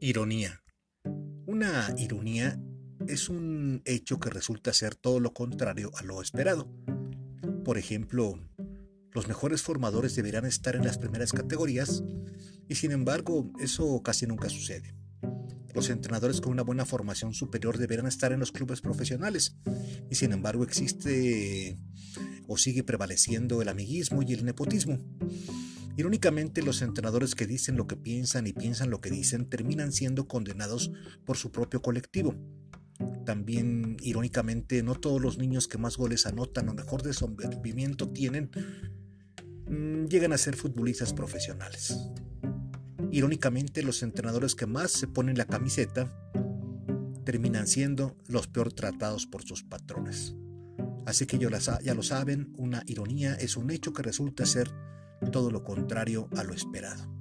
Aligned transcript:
Ironía. 0.00 0.62
Una 1.46 1.92
ironía 1.98 2.56
es 3.08 3.28
un 3.28 3.82
hecho 3.84 4.20
que 4.20 4.30
resulta 4.30 4.72
ser 4.72 4.94
todo 4.94 5.18
lo 5.18 5.32
contrario 5.32 5.90
a 5.96 6.04
lo 6.04 6.22
esperado. 6.22 6.70
Por 7.64 7.78
ejemplo, 7.78 8.38
los 9.12 9.26
mejores 9.26 9.62
formadores 9.62 10.14
deberán 10.14 10.44
estar 10.44 10.76
en 10.76 10.84
las 10.84 10.98
primeras 10.98 11.32
categorías 11.32 12.04
y 12.68 12.76
sin 12.76 12.92
embargo 12.92 13.50
eso 13.58 14.00
casi 14.04 14.26
nunca 14.26 14.48
sucede. 14.48 14.94
Los 15.74 15.90
entrenadores 15.90 16.40
con 16.40 16.52
una 16.52 16.62
buena 16.62 16.84
formación 16.84 17.34
superior 17.34 17.76
deberán 17.76 18.06
estar 18.06 18.32
en 18.32 18.38
los 18.38 18.52
clubes 18.52 18.80
profesionales 18.80 19.56
y 20.08 20.14
sin 20.14 20.32
embargo 20.32 20.62
existe 20.62 21.76
o 22.46 22.56
sigue 22.56 22.84
prevaleciendo 22.84 23.62
el 23.62 23.68
amiguismo 23.68 24.22
y 24.22 24.32
el 24.32 24.44
nepotismo. 24.44 24.98
Irónicamente, 25.98 26.62
los 26.62 26.80
entrenadores 26.80 27.34
que 27.34 27.44
dicen 27.44 27.76
lo 27.76 27.88
que 27.88 27.96
piensan 27.96 28.46
y 28.46 28.52
piensan 28.52 28.88
lo 28.88 29.00
que 29.00 29.10
dicen 29.10 29.50
terminan 29.50 29.90
siendo 29.90 30.28
condenados 30.28 30.92
por 31.26 31.36
su 31.36 31.50
propio 31.50 31.82
colectivo. 31.82 32.36
También, 33.26 33.96
irónicamente, 34.00 34.84
no 34.84 34.94
todos 34.94 35.20
los 35.20 35.38
niños 35.38 35.66
que 35.66 35.76
más 35.76 35.96
goles 35.96 36.24
anotan 36.24 36.68
o 36.68 36.74
mejor 36.74 37.02
desenvolvimiento 37.02 38.08
tienen 38.10 38.48
mm, 39.66 40.04
llegan 40.04 40.32
a 40.32 40.38
ser 40.38 40.54
futbolistas 40.54 41.12
profesionales. 41.12 41.98
Irónicamente, 43.10 43.82
los 43.82 44.04
entrenadores 44.04 44.54
que 44.54 44.66
más 44.66 44.92
se 44.92 45.08
ponen 45.08 45.36
la 45.36 45.46
camiseta 45.46 46.16
terminan 47.24 47.66
siendo 47.66 48.16
los 48.28 48.46
peor 48.46 48.72
tratados 48.72 49.26
por 49.26 49.42
sus 49.42 49.64
patrones. 49.64 50.36
Así 51.06 51.26
que 51.26 51.40
ya 51.40 51.94
lo 51.94 52.02
saben, 52.04 52.52
una 52.56 52.84
ironía 52.86 53.34
es 53.34 53.56
un 53.56 53.72
hecho 53.72 53.92
que 53.92 54.04
resulta 54.04 54.46
ser 54.46 54.72
todo 55.32 55.50
lo 55.50 55.62
contrario 55.62 56.28
a 56.36 56.44
lo 56.44 56.54
esperado. 56.54 57.17